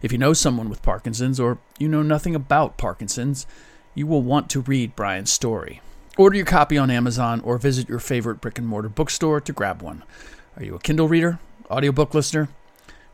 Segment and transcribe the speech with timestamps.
[0.00, 3.46] If you know someone with Parkinson's or you know nothing about Parkinson's,
[3.94, 5.80] you will want to read Brian's story.
[6.16, 9.82] Order your copy on Amazon or visit your favorite brick and mortar bookstore to grab
[9.82, 10.04] one.
[10.56, 11.38] Are you a Kindle reader,
[11.70, 12.48] audiobook listener?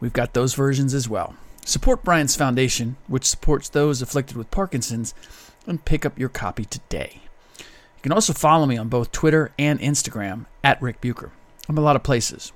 [0.01, 1.37] We've got those versions as well.
[1.65, 5.15] Support Brian's Foundation, which supports those afflicted with Parkinson's,
[5.67, 7.23] and pick up your copy today.
[7.59, 11.31] You can also follow me on both Twitter and Instagram at Rick Bucher.
[11.67, 12.53] I'm a lot of places.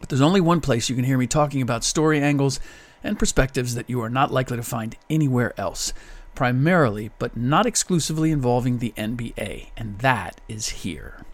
[0.00, 2.58] But there's only one place you can hear me talking about story angles
[3.06, 5.92] and perspectives that you are not likely to find anywhere else,
[6.34, 11.24] primarily but not exclusively involving the NBA, and that is here.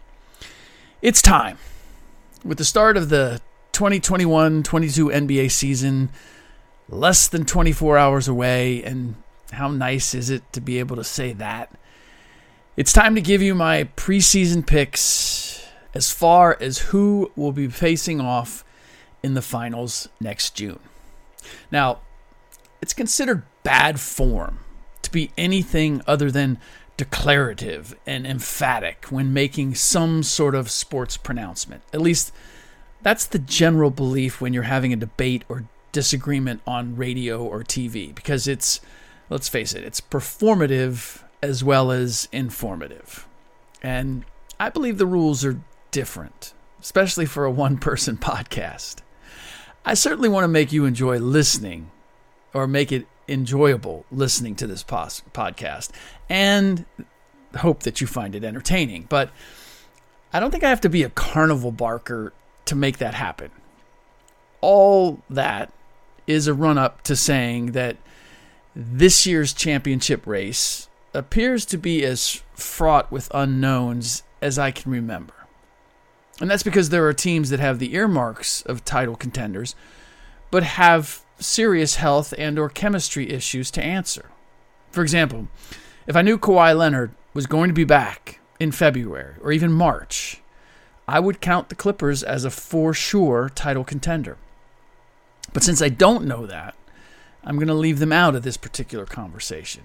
[1.01, 1.57] It's time.
[2.45, 3.41] With the start of the
[3.73, 6.09] 2021 22 NBA season
[6.87, 9.15] less than 24 hours away, and
[9.51, 11.71] how nice is it to be able to say that?
[12.75, 18.19] It's time to give you my preseason picks as far as who will be facing
[18.19, 18.63] off
[19.21, 20.79] in the finals next June.
[21.71, 21.99] Now,
[22.81, 24.59] it's considered bad form
[25.01, 26.59] to be anything other than
[26.97, 31.81] declarative and emphatic when making some sort of sports pronouncement.
[31.91, 32.31] At least
[33.01, 38.13] that's the general belief when you're having a debate or disagreement on radio or TV
[38.13, 38.79] because it's
[39.29, 43.27] let's face it, it's performative as well as informative.
[43.81, 44.25] And
[44.59, 45.59] I believe the rules are
[45.91, 48.97] different, especially for a one person podcast.
[49.85, 51.91] I certainly want to make you enjoy listening
[52.53, 55.89] or make it enjoyable listening to this pos- podcast
[56.29, 56.85] and
[57.57, 59.05] hope that you find it entertaining.
[59.09, 59.29] But
[60.31, 62.33] I don't think I have to be a carnival barker
[62.65, 63.51] to make that happen.
[64.61, 65.71] All that
[66.25, 67.97] is a run up to saying that
[68.75, 75.33] this year's championship race appears to be as fraught with unknowns as I can remember.
[76.39, 79.75] And that's because there are teams that have the earmarks of title contenders,
[80.51, 84.29] but have serious health and or chemistry issues to answer.
[84.91, 85.47] For example,
[86.07, 90.41] if I knew Kawhi Leonard was going to be back in February or even March,
[91.07, 94.37] I would count the Clippers as a for sure title contender.
[95.51, 96.75] But since I don't know that,
[97.43, 99.83] I'm going to leave them out of this particular conversation.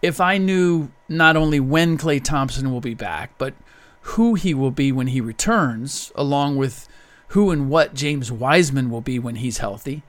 [0.00, 3.54] If I knew not only when Klay Thompson will be back, but
[4.02, 6.88] who he will be when he returns, along with
[7.28, 10.02] who and what James Wiseman will be when he's healthy,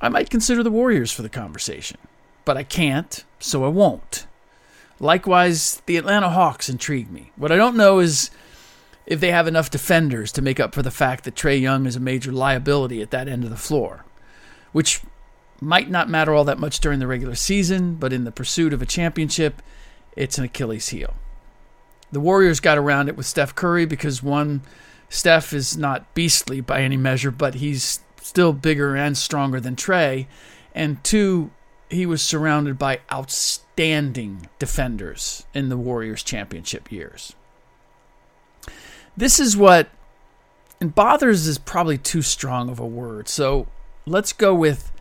[0.00, 1.96] I might consider the Warriors for the conversation.
[2.44, 4.26] But I can't, so I won't.
[5.00, 7.32] Likewise, the Atlanta Hawks intrigue me.
[7.36, 8.30] What I don't know is
[9.06, 11.96] if they have enough defenders to make up for the fact that Trae Young is
[11.96, 14.04] a major liability at that end of the floor,
[14.72, 15.00] which
[15.60, 18.82] might not matter all that much during the regular season, but in the pursuit of
[18.82, 19.62] a championship,
[20.16, 21.14] it's an Achilles heel.
[22.14, 24.62] The Warriors got around it with Steph Curry because one,
[25.08, 30.28] Steph is not beastly by any measure, but he's still bigger and stronger than Trae.
[30.76, 31.50] And two,
[31.90, 37.34] he was surrounded by outstanding defenders in the Warriors championship years.
[39.16, 39.88] This is what,
[40.80, 43.28] and bothers is probably too strong of a word.
[43.28, 43.66] So
[44.06, 44.92] let's go with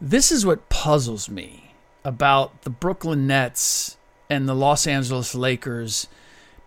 [0.00, 1.74] this is what puzzles me
[2.06, 3.98] about the Brooklyn Nets
[4.30, 6.08] and the Los Angeles Lakers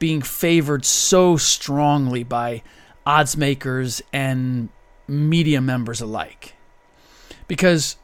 [0.02, 2.64] being favored so strongly by
[3.06, 4.68] odds makers and
[5.08, 6.56] media members alike.
[7.48, 7.98] Because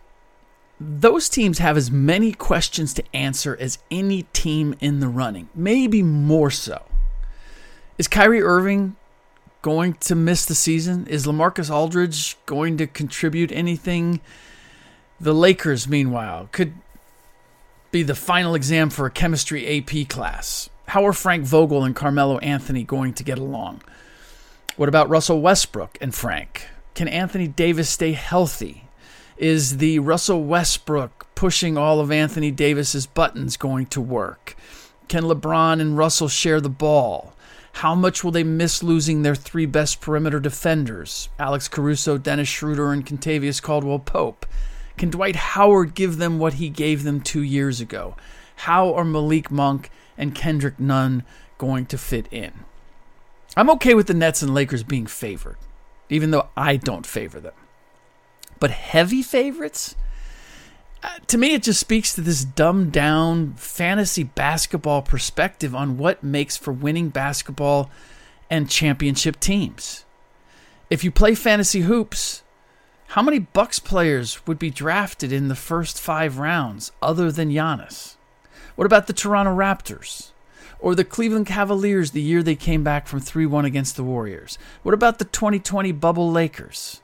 [0.79, 6.03] those teams have as many questions to answer as any team in the running, maybe
[6.03, 6.83] more so.
[7.97, 8.95] Is Kyrie Irving
[9.63, 11.07] going to miss the season?
[11.07, 14.19] Is Lamarcus Aldridge going to contribute anything?
[15.19, 16.75] The Lakers, meanwhile, could
[17.89, 20.69] be the final exam for a chemistry AP class.
[20.91, 23.81] How are Frank Vogel and Carmelo Anthony going to get along?
[24.77, 26.65] What about Russell Westbrook and Frank?
[26.95, 28.85] Can Anthony Davis stay healthy?
[29.35, 34.55] Is the Russell Westbrook pushing all of Anthony Davis's buttons going to work?
[35.09, 37.33] Can LeBron and Russell share the ball?
[37.73, 42.93] How much will they miss losing their three best perimeter defenders, Alex Caruso, Dennis Schroeder,
[42.93, 44.45] and Kentavious Caldwell Pope?
[44.95, 48.15] Can Dwight Howard give them what he gave them two years ago?
[48.55, 51.23] How are Malik Monk and Kendrick Nunn
[51.57, 52.51] going to fit in?
[53.55, 55.57] I'm okay with the Nets and Lakers being favored,
[56.09, 57.53] even though I don't favor them.
[58.59, 59.95] But heavy favorites?
[61.03, 66.23] Uh, to me, it just speaks to this dumbed down fantasy basketball perspective on what
[66.23, 67.89] makes for winning basketball
[68.49, 70.05] and championship teams.
[70.89, 72.43] If you play fantasy hoops,
[73.11, 78.16] how many Bucks players would be drafted in the first five rounds other than Giannis?
[78.77, 80.29] What about the Toronto Raptors?
[80.79, 84.59] Or the Cleveland Cavaliers the year they came back from 3 1 against the Warriors?
[84.83, 87.01] What about the 2020 bubble Lakers?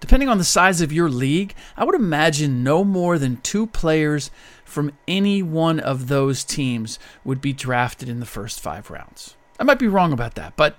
[0.00, 4.32] Depending on the size of your league, I would imagine no more than two players
[4.64, 9.36] from any one of those teams would be drafted in the first five rounds.
[9.60, 10.76] I might be wrong about that, but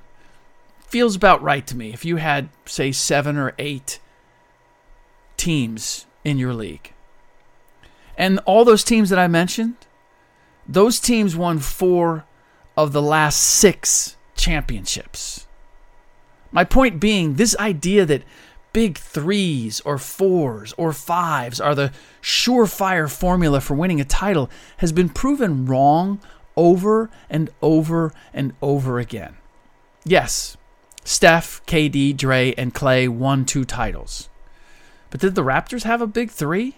[0.82, 1.94] feels about right to me.
[1.94, 4.00] If you had, say, seven or eight
[5.38, 6.92] teams in your league,
[8.18, 9.76] and all those teams that I mentioned,
[10.68, 12.26] those teams won four
[12.78, 15.48] of the last six championships.
[16.52, 18.24] My point being, this idea that
[18.74, 21.92] big threes or fours or fives are the
[22.22, 26.20] surefire formula for winning a title has been proven wrong
[26.58, 29.36] over and over and over again.
[30.04, 30.58] Yes,
[31.04, 34.30] Steph, KD, Dray, and Klay won two titles.
[35.10, 36.78] But did the Raptors have a big three?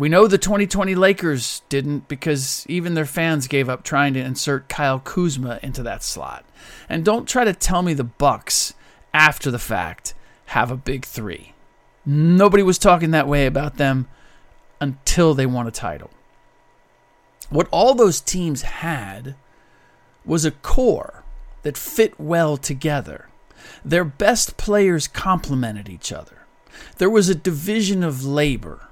[0.00, 4.66] We know the 2020 Lakers didn't because even their fans gave up trying to insert
[4.66, 6.46] Kyle Kuzma into that slot.
[6.88, 8.72] And don't try to tell me the Bucks
[9.12, 10.14] after the fact
[10.46, 11.52] have a big three.
[12.06, 14.08] Nobody was talking that way about them
[14.80, 16.10] until they won a title.
[17.50, 19.34] What all those teams had
[20.24, 21.24] was a core
[21.60, 23.28] that fit well together.
[23.84, 26.46] Their best players complemented each other.
[26.96, 28.86] There was a division of labor.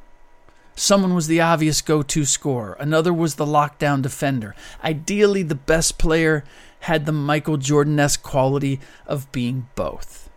[0.78, 4.54] Someone was the obvious go to scorer, another was the lockdown defender.
[4.84, 6.44] Ideally, the best player
[6.82, 10.30] had the Michael Jordan esque quality of being both.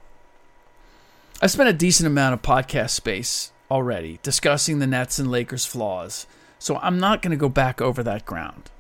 [1.44, 6.26] I've spent a decent amount of podcast space already discussing the Nets and Lakers' flaws,
[6.58, 8.72] so I'm not going to go back over that ground.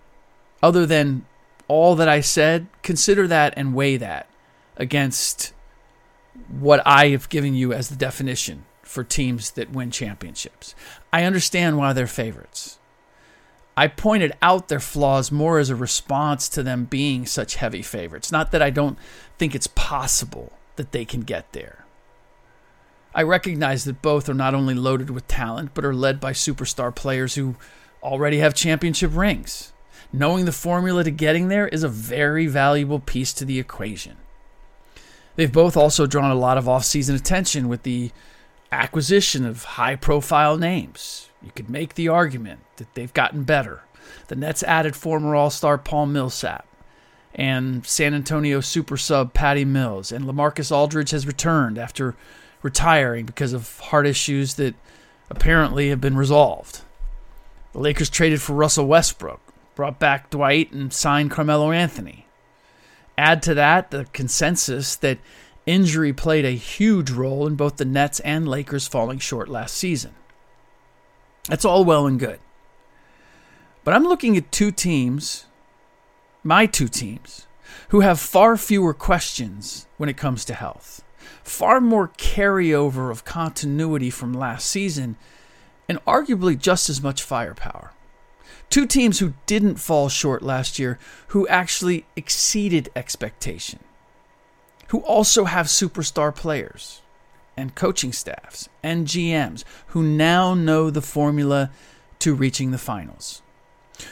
[0.63, 1.27] Other than
[1.67, 4.27] all that I said, consider that and weigh that
[4.77, 5.53] against
[6.49, 10.75] what I have given you as the definition for teams that win championships.
[11.13, 12.77] I understand why they're favorites.
[13.77, 18.31] I pointed out their flaws more as a response to them being such heavy favorites.
[18.31, 18.99] Not that I don't
[19.37, 21.85] think it's possible that they can get there.
[23.15, 26.93] I recognize that both are not only loaded with talent, but are led by superstar
[26.93, 27.55] players who
[28.03, 29.71] already have championship rings.
[30.13, 34.17] Knowing the formula to getting there is a very valuable piece to the equation.
[35.37, 38.11] They've both also drawn a lot of offseason attention with the
[38.71, 41.29] acquisition of high profile names.
[41.41, 43.81] You could make the argument that they've gotten better.
[44.27, 46.65] The Nets added former All Star Paul Millsap
[47.33, 52.15] and San Antonio super sub Patty Mills, and Lamarcus Aldridge has returned after
[52.61, 54.75] retiring because of heart issues that
[55.29, 56.81] apparently have been resolved.
[57.73, 59.39] The Lakers traded for Russell Westbrook,
[59.75, 62.27] brought back Dwight, and signed Carmelo Anthony.
[63.17, 65.19] Add to that the consensus that
[65.65, 70.15] injury played a huge role in both the Nets and Lakers falling short last season.
[71.47, 72.39] That's all well and good.
[73.83, 75.45] But I'm looking at two teams,
[76.43, 77.47] my two teams,
[77.89, 81.03] who have far fewer questions when it comes to health
[81.43, 85.17] far more carryover of continuity from last season,
[85.87, 87.91] and arguably just as much firepower.
[88.69, 93.79] Two teams who didn't fall short last year, who actually exceeded expectation,
[94.91, 97.01] who also have superstar players
[97.55, 101.71] and coaching staffs and GMs who now know the formula
[102.19, 103.41] to reaching the finals,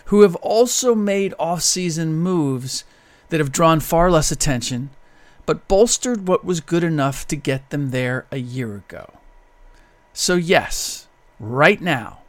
[0.06, 2.86] who have also made off-season moves
[3.28, 4.90] that have drawn far less attention
[5.46, 9.12] but bolstered what was good enough to get them there a year ago.
[10.14, 11.08] So, yes,
[11.40, 12.20] right now,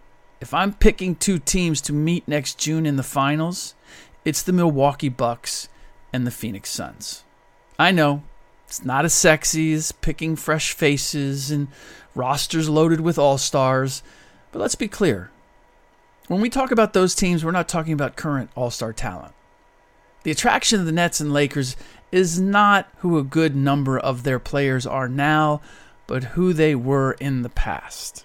[0.41, 3.75] if I'm picking two teams to meet next June in the finals,
[4.25, 5.69] it's the Milwaukee Bucks
[6.13, 7.23] and the Phoenix Suns.
[7.79, 8.23] I know
[8.71, 11.67] it's not as sexy as picking fresh faces and
[12.15, 14.01] rosters loaded with all stars,
[14.53, 15.33] but let's be clear.
[16.29, 19.35] When we talk about those teams, we're not talking about current all star talent.
[20.23, 21.75] The attraction of the Nets and Lakers
[22.13, 25.61] is not who a good number of their players are now,
[26.07, 28.25] but who they were in the past.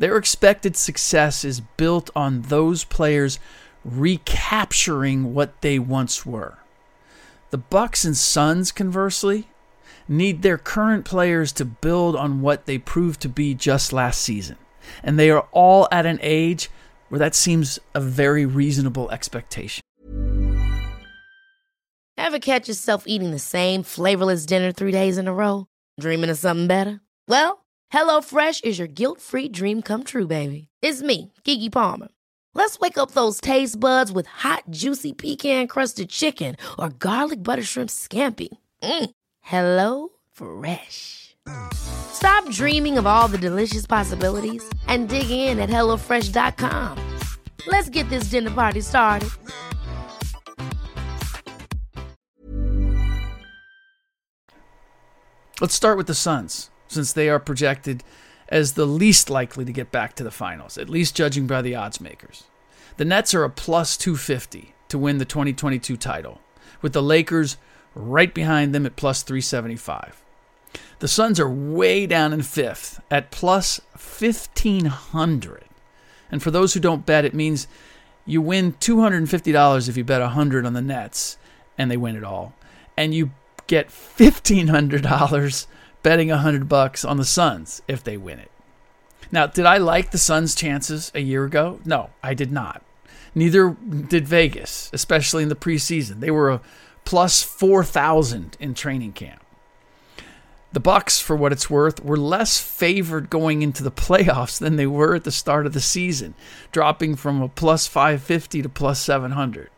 [0.00, 3.38] Their expected success is built on those players
[3.84, 6.58] recapturing what they once were.
[7.50, 9.46] The Bucks and Suns, conversely,
[10.12, 14.56] need their current players to build on what they proved to be just last season.
[15.02, 16.70] And they are all at an age
[17.08, 19.82] where that seems a very reasonable expectation.
[22.16, 25.66] Ever catch yourself eating the same flavorless dinner three days in a row?
[26.00, 27.00] Dreaming of something better?
[27.28, 30.68] Well, HelloFresh is your guilt free dream come true, baby.
[30.80, 32.08] It's me, Keke Palmer.
[32.54, 37.62] Let's wake up those taste buds with hot, juicy pecan crusted chicken or garlic butter
[37.62, 38.48] shrimp scampi.
[38.82, 39.10] Mm.
[39.42, 41.36] Hello Fresh.
[41.74, 46.98] Stop dreaming of all the delicious possibilities and dig in at HelloFresh.com.
[47.66, 49.28] Let's get this dinner party started.
[55.60, 58.02] Let's start with the Suns, since they are projected
[58.48, 61.74] as the least likely to get back to the finals, at least judging by the
[61.74, 62.44] odds makers.
[62.96, 66.40] The Nets are a plus 250 to win the 2022 title,
[66.80, 67.56] with the Lakers
[67.94, 70.22] right behind them at plus 375.
[71.00, 75.64] The Suns are way down in fifth at plus 1500.
[76.30, 77.66] And for those who don't bet, it means
[78.24, 81.36] you win $250 if you bet 100 on the Nets
[81.76, 82.54] and they win it all.
[82.96, 83.32] And you
[83.66, 85.66] get $1500
[86.02, 88.50] betting 100 bucks on the Suns if they win it.
[89.30, 91.80] Now, did I like the Suns' chances a year ago?
[91.84, 92.82] No, I did not.
[93.34, 96.20] Neither did Vegas, especially in the preseason.
[96.20, 96.60] They were a
[97.04, 99.42] plus 4,000 in training camp.
[100.72, 104.86] The Bucks, for what it's worth, were less favored going into the playoffs than they
[104.86, 106.34] were at the start of the season,
[106.70, 109.70] dropping from a plus 550 to plus 700.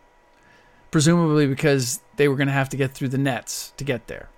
[0.90, 4.28] Presumably because they were going to have to get through the Nets to get there.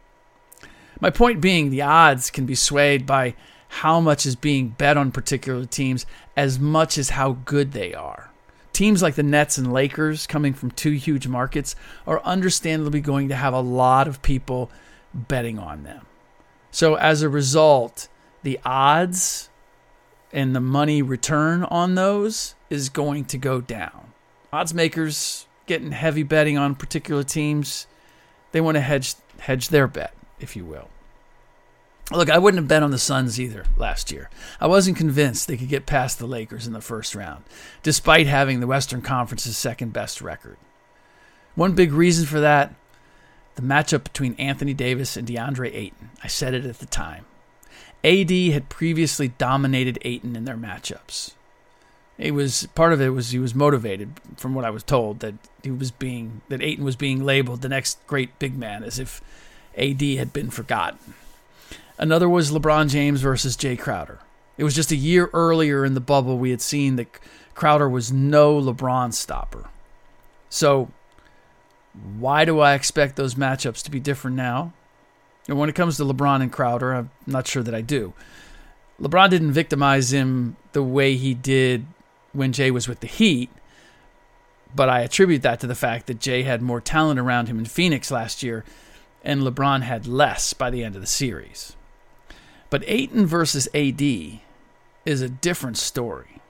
[0.98, 3.34] My point being, the odds can be swayed by
[3.68, 8.30] how much is being bet on particular teams as much as how good they are.
[8.76, 11.74] Teams like the Nets and Lakers, coming from two huge markets,
[12.06, 14.70] are understandably going to have a lot of people
[15.14, 16.04] betting on them.
[16.70, 18.08] So as a result,
[18.42, 19.48] the odds
[20.30, 24.12] and the money return on those is going to go down.
[24.52, 27.86] Odds makers getting heavy betting on particular teams,
[28.52, 30.90] they want to hedge hedge their bet, if you will.
[32.12, 34.30] Look, I wouldn't have bet on the Suns either last year.
[34.60, 37.42] I wasn't convinced they could get past the Lakers in the first round,
[37.82, 40.56] despite having the Western Conference's second best record.
[41.56, 42.74] One big reason for that
[43.56, 46.10] the matchup between Anthony Davis and DeAndre Ayton.
[46.22, 47.24] I said it at the time.
[48.04, 51.32] AD had previously dominated Ayton in their matchups.
[52.18, 55.34] It was part of it was he was motivated, from what I was told, that
[55.62, 59.22] he was being that Ayton was being labeled the next great big man, as if
[59.76, 61.14] AD had been forgotten.
[61.98, 64.18] Another was LeBron James versus Jae Crowder.
[64.58, 67.08] It was just a year earlier in the bubble we had seen that
[67.54, 69.68] Crowder was no LeBron stopper.
[70.48, 70.90] So,
[72.18, 74.72] why do I expect those matchups to be different now?
[75.48, 78.12] And when it comes to LeBron and Crowder, I'm not sure that I do.
[79.00, 81.86] LeBron didn't victimize him the way he did
[82.32, 83.50] when Jae was with the Heat,
[84.74, 87.64] but I attribute that to the fact that Jae had more talent around him in
[87.64, 88.64] Phoenix last year,
[89.24, 91.76] and LeBron had less by the end of the series.
[92.70, 96.40] But Ayton versus AD is a different story.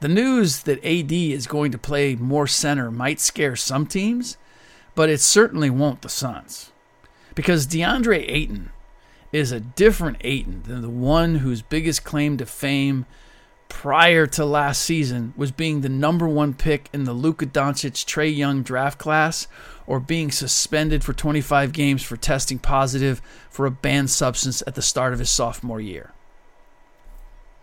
[0.00, 4.36] The news that AD is going to play more center might scare some teams,
[4.94, 6.72] but it certainly won't the Suns.
[7.34, 8.70] Because DeAndre Ayton
[9.32, 13.06] is a different Ayton than the one whose biggest claim to fame
[13.68, 18.34] prior to last season was being the number one pick in the Luka Doncic Trae
[18.34, 19.46] Young draft class
[19.86, 23.20] or being suspended for 25 games for testing positive
[23.50, 26.12] for a banned substance at the start of his sophomore year.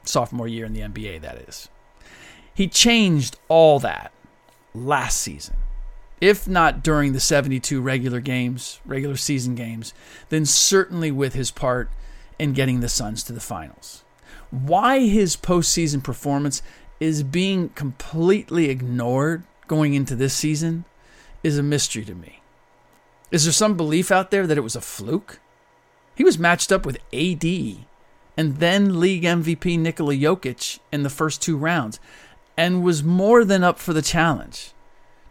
[0.04, 1.70] Sophomore year in the NBA, that is.
[2.54, 4.12] He changed all that
[4.74, 5.56] last season.
[6.22, 9.94] If not during the 72 regular games, regular season games,
[10.30, 11.90] then certainly with his part
[12.40, 14.03] in getting the Suns to the finals.
[14.54, 16.62] Why his postseason performance
[17.00, 20.86] is being completely ignored going into this season
[21.42, 22.44] is a mystery to me.
[23.32, 25.40] Is there some belief out there that it was a fluke?
[26.14, 27.44] He was matched up with AD
[28.38, 32.00] and then league MVP Nikola Jokic in the first two rounds,
[32.56, 34.72] and was more than up for the challenge,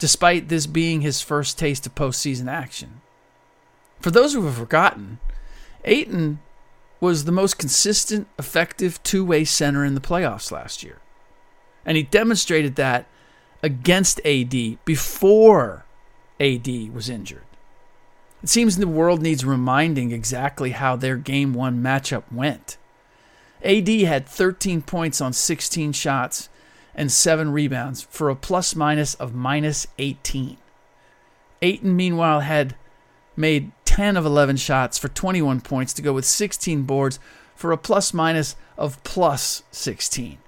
[0.00, 3.00] despite this being his first taste of postseason action.
[4.00, 5.20] For those who have forgotten,
[5.84, 6.40] Ayton
[7.02, 11.00] was the most consistent, effective two way center in the playoffs last year.
[11.84, 13.08] And he demonstrated that
[13.60, 15.84] against AD before
[16.38, 17.42] AD was injured.
[18.40, 22.76] It seems the world needs reminding exactly how their game one matchup went.
[23.64, 26.48] AD had 13 points on 16 shots
[26.94, 30.56] and 7 rebounds for a plus minus of minus 18.
[31.62, 32.76] Ayton, meanwhile, had
[33.36, 37.18] made 10 of 11 shots for 21 points to go with 16 boards
[37.54, 40.38] for a plus minus of plus 16.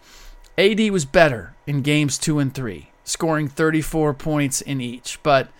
[0.57, 5.51] AD was better in games 2 and 3, scoring 34 points in each, but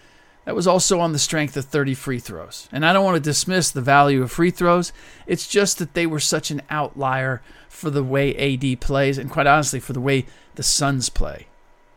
[0.47, 2.71] that was also on the strength of 30 free throws.
[2.73, 4.91] And I don't want to dismiss the value of free throws.
[5.27, 9.47] It's just that they were such an outlier for the way AD plays, and quite
[9.47, 10.25] honestly, for the way
[10.55, 11.49] the Suns play.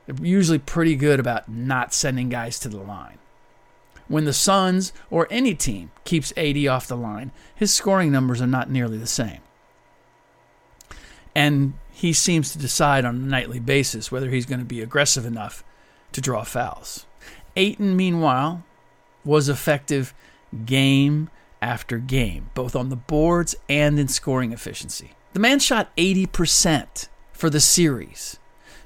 [0.05, 3.19] They're usually pretty good about not sending guys to the line.
[4.07, 8.47] When the Suns or any team keeps AD off the line, his scoring numbers are
[8.47, 9.39] not nearly the same.
[11.35, 15.25] And he seems to decide on a nightly basis whether he's going to be aggressive
[15.25, 15.63] enough
[16.13, 17.05] to draw fouls.
[17.55, 18.63] Ayton, meanwhile,
[19.25, 20.13] was effective
[20.65, 21.29] game
[21.61, 25.11] after game, both on the boards and in scoring efficiency.
[25.33, 28.39] The man shot 80% for the series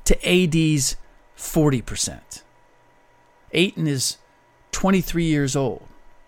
[0.06, 0.96] to AD's
[1.38, 2.44] 40%.
[3.54, 4.18] Ayton is
[4.72, 5.88] 23 years old,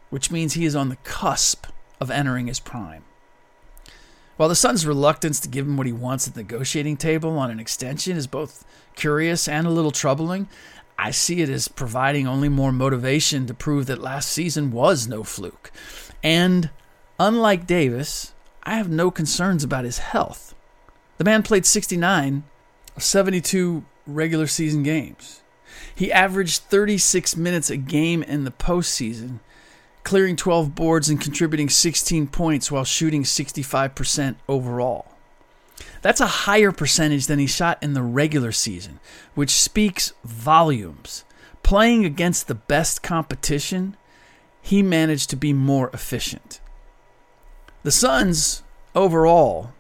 [0.10, 1.68] which means he is on the cusp
[2.00, 3.04] of entering his prime.
[4.36, 7.52] While the Suns' reluctance to give him what he wants at the negotiating table on
[7.52, 10.48] an extension is both curious and a little troubling,
[10.98, 15.24] I see it as providing only more motivation to prove that last season was no
[15.24, 15.72] fluke.
[16.24, 16.72] And
[17.20, 18.34] unlike Davis,
[18.64, 20.56] I have no concerns about his health.
[21.20, 22.44] The man played 69
[22.96, 25.43] of 72 regular season games.
[25.96, 29.40] He averaged 36 minutes a game in the postseason,
[30.04, 35.08] clearing 12 boards and contributing 16 points while shooting 65% overall.
[36.02, 39.00] That's a higher percentage than he shot in the regular season,
[39.36, 41.24] which speaks volumes.
[41.64, 43.96] Playing against the best competition,
[44.62, 46.60] he managed to be more efficient.
[47.84, 48.64] The Suns,
[48.96, 49.72] overall,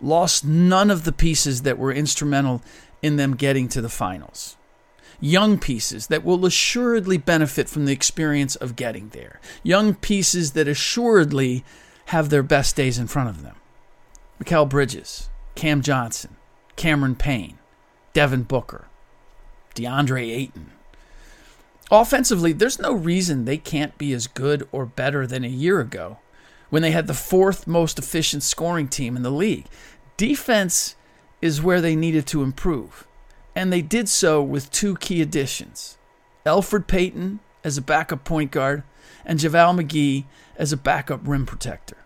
[0.00, 2.62] lost none of the pieces that were instrumental
[3.02, 4.56] in them getting to the finals.
[5.20, 9.40] Young pieces that will assuredly benefit from the experience of getting there.
[9.62, 11.64] Young pieces that assuredly
[12.06, 13.56] have their best days in front of them.
[14.42, 16.36] Mikal Bridges, Cam Johnson,
[16.76, 17.58] Cameron Payne,
[18.14, 18.86] Devin Booker,
[19.74, 20.72] DeAndre Ayton.
[21.90, 26.18] Offensively, there's no reason they can't be as good or better than a year ago
[26.70, 29.66] when they had the fourth most efficient scoring team in the league.
[30.16, 30.96] Defense
[31.42, 33.06] is where they needed to improve,
[33.60, 35.98] and they did so with two key additions
[36.46, 38.82] Elfrid Payton as a backup point guard,
[39.22, 40.24] and JaVale McGee
[40.56, 41.98] as a backup rim protector.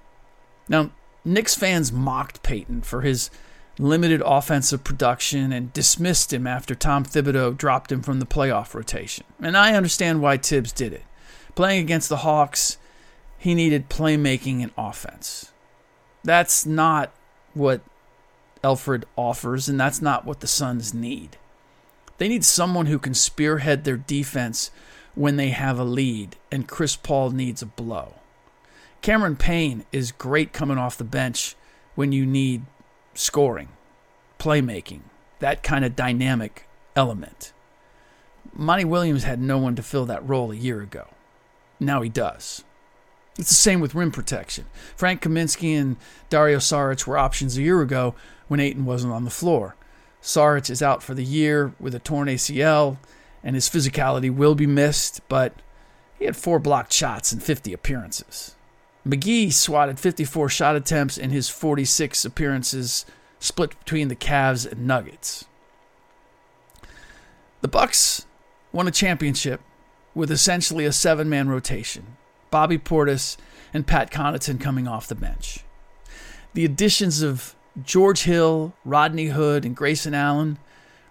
[0.68, 0.90] Now,
[1.24, 3.30] Knicks fans mocked Payton for his
[3.78, 9.24] limited offensive production and dismissed him after Tom Thibodeau dropped him from the playoff rotation.
[9.40, 11.04] And I understand why Thibs did it.
[11.54, 12.78] Playing against the Hawks,
[13.38, 15.52] he needed playmaking and offense.
[16.24, 17.12] That's not
[17.52, 17.80] what
[18.64, 21.36] Alfred offers, and that's not what the Suns need.
[22.18, 24.70] They need someone who can spearhead their defense
[25.14, 28.14] when they have a lead, and Chris Paul needs a blow.
[29.02, 31.56] Cameron Payne is great coming off the bench
[31.94, 32.62] when you need
[33.14, 33.68] scoring,
[34.38, 35.00] playmaking,
[35.40, 37.52] that kind of dynamic element.
[38.54, 41.08] Monty Williams had no one to fill that role a year ago.
[41.80, 42.64] Now he does.
[43.38, 44.66] It's the same with rim protection.
[44.96, 45.96] Frank Kaminsky and
[46.30, 48.14] Dario Saric were options a year ago
[48.46, 49.74] when Ayton wasn't on the floor.
[50.24, 52.96] Saric is out for the year with a torn ACL,
[53.42, 55.52] and his physicality will be missed, but
[56.18, 58.54] he had four blocked shots in 50 appearances.
[59.06, 63.04] McGee swatted 54 shot attempts in his 46 appearances,
[63.38, 65.44] split between the Cavs and Nuggets.
[67.60, 68.24] The Bucks
[68.72, 69.60] won a championship
[70.14, 72.16] with essentially a seven-man rotation.
[72.50, 73.36] Bobby Portis
[73.74, 75.64] and Pat Connaughton coming off the bench.
[76.54, 80.58] The additions of George Hill, Rodney Hood, and Grayson Allen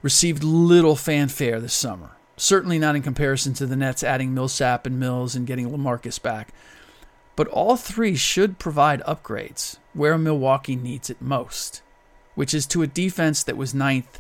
[0.02, 2.12] received little fanfare this summer.
[2.38, 6.54] Certainly not in comparison to the Nets adding Millsap and Mills and getting LaMarcus back.
[7.36, 11.82] But all three should provide upgrades where Milwaukee needs it most,
[12.36, 14.20] which is to a defense that was ninth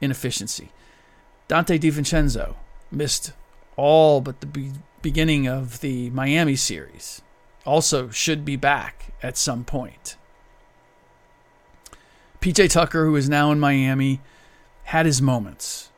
[0.00, 0.70] in efficiency.
[1.48, 2.54] Donte DiVincenzo
[2.90, 3.32] missed
[3.76, 7.22] all but the be- beginning of the Miami series.
[7.64, 10.16] Also, should be back at some point.
[12.40, 14.20] PJ Tucker, who is now in Miami,
[14.84, 15.90] had his moments.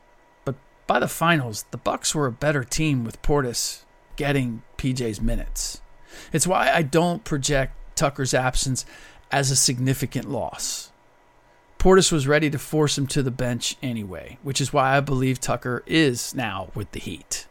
[0.43, 0.55] But
[0.87, 3.83] by the finals, the Bucks were a better team with Portis
[4.15, 5.81] getting PJ's minutes.
[6.33, 8.85] It's why I don't project Tucker's absence
[9.31, 10.91] as a significant loss.
[11.79, 15.39] Portis was ready to force him to the bench anyway, which is why I believe
[15.39, 17.47] Tucker is now with the Heat.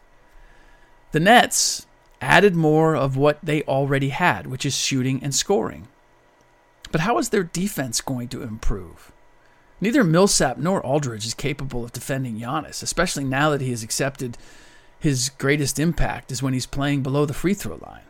[1.11, 1.85] The Nets
[2.21, 5.87] added more of what they already had, which is shooting and scoring.
[6.91, 9.11] But how is their defense going to improve?
[9.79, 14.37] Neither Millsap nor Aldridge is capable of defending Giannis, especially now that he has accepted
[14.99, 18.03] his greatest impact is when he's playing below the free throw line.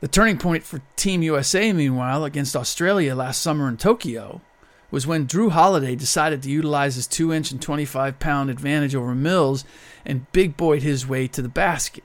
[0.00, 4.42] The turning point for Team USA, meanwhile, against Australia last summer in Tokyo,
[4.90, 9.14] was when Jrue Holiday decided to utilize his 2 inch and 25 pound advantage over
[9.14, 9.64] Mills
[10.04, 12.04] and big boyed his way to the basket.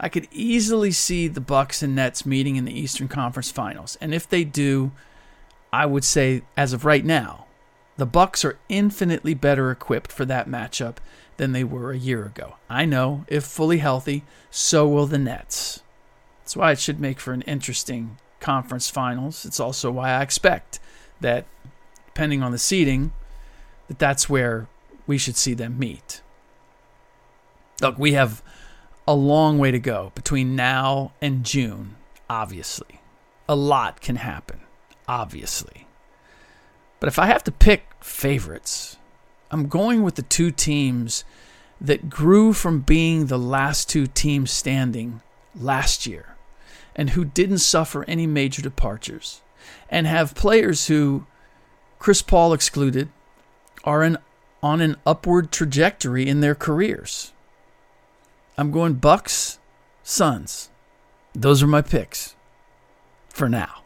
[0.00, 4.14] I could easily see the Bucks and Nets meeting in the Eastern Conference Finals, and
[4.14, 4.92] if they do,
[5.72, 7.46] I would say as of right now,
[7.98, 10.96] the Bucks are infinitely better equipped for that matchup
[11.36, 12.54] than they were a year ago.
[12.68, 15.82] I know, if fully healthy, so will the Nets.
[16.40, 19.44] That's why it should make for an interesting conference finals.
[19.44, 20.80] It's also why I expect
[21.20, 21.44] that
[22.06, 23.12] depending on the seeding,
[23.88, 24.66] that that's where
[25.06, 26.22] we should see them meet.
[27.80, 28.42] Look, we have
[29.10, 31.96] a long way to go between now and June,
[32.28, 33.00] obviously.
[33.48, 34.60] A lot can happen,
[35.08, 35.88] obviously.
[37.00, 38.98] But if I have to pick favorites,
[39.50, 41.24] I'm going with the two teams
[41.80, 45.22] that grew from being the last two teams standing
[45.56, 46.36] last year
[46.94, 49.40] and who didn't suffer any major departures
[49.88, 51.26] and have players who,
[51.98, 53.08] Chris Paul excluded,
[53.82, 54.18] are in,
[54.62, 57.32] on an upward trajectory in their careers.
[58.60, 59.58] I'm going Bucks,
[60.02, 60.68] Suns.
[61.34, 62.36] Those are my picks
[63.30, 63.84] for now.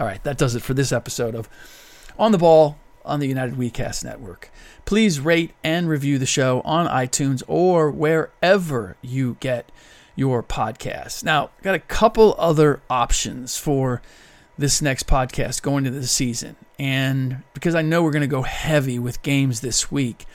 [0.00, 1.48] All right, that does it for this episode of
[2.18, 4.50] On the Ball on the United WeCast Network.
[4.84, 9.70] Please rate and review the show on iTunes or wherever you get
[10.16, 11.22] your podcasts.
[11.22, 14.02] Now, got a couple other options for
[14.58, 16.56] this next podcast going into the season.
[16.80, 20.26] And because I know we're going to go heavy with games this week,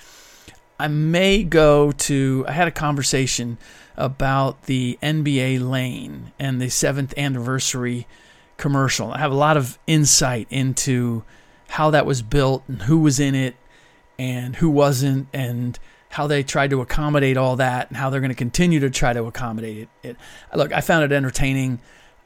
[0.79, 2.45] I may go to.
[2.47, 3.57] I had a conversation
[3.97, 8.07] about the NBA lane and the seventh anniversary
[8.55, 9.11] commercial.
[9.11, 11.23] I have a lot of insight into
[11.67, 13.55] how that was built and who was in it
[14.17, 15.77] and who wasn't and
[16.09, 19.13] how they tried to accommodate all that and how they're going to continue to try
[19.13, 19.89] to accommodate it.
[20.09, 20.17] it.
[20.55, 21.79] Look, I found it entertaining.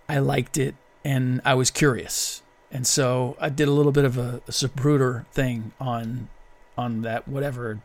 [0.07, 2.41] I liked it and I was curious.
[2.71, 6.29] And so I did a little bit of a, a thing on
[6.75, 7.81] on that whatever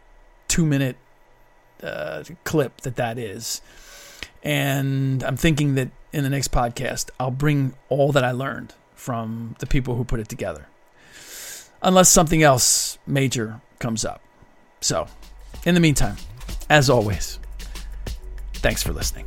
[0.58, 0.96] two minute
[1.84, 3.62] uh, clip that that is.
[4.42, 9.54] And I'm thinking that in the next podcast, I'll bring all that I learned from
[9.60, 10.66] the people who put it together,
[11.80, 14.20] unless something else major comes up.
[14.80, 15.06] So,
[15.64, 16.16] in the meantime,
[16.68, 17.38] as always,
[18.54, 19.26] thanks for listening.